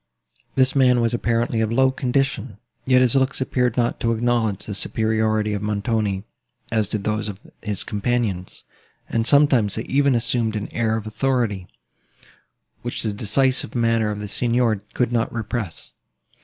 This 0.55 0.75
man 0.75 0.99
was 0.99 1.13
apparently 1.13 1.61
of 1.61 1.71
low 1.71 1.91
condition; 1.91 2.57
yet 2.87 3.03
his 3.03 3.13
looks 3.13 3.39
appeared 3.39 3.77
not 3.77 3.99
to 3.99 4.13
acknowledge 4.13 4.65
the 4.65 4.73
superiority 4.73 5.53
of 5.53 5.61
Montoni, 5.61 6.23
as 6.71 6.89
did 6.89 7.03
those 7.03 7.29
of 7.29 7.39
his 7.61 7.83
companions; 7.83 8.63
and 9.07 9.27
sometimes 9.27 9.75
they 9.75 9.83
even 9.83 10.15
assumed 10.15 10.55
an 10.55 10.73
air 10.73 10.97
of 10.97 11.05
authority, 11.05 11.67
which 12.81 13.03
the 13.03 13.13
decisive 13.13 13.75
manner 13.75 14.09
of 14.09 14.19
the 14.19 14.27
Signor 14.27 14.81
could 14.95 15.11
not 15.11 15.31
repress. 15.31 15.91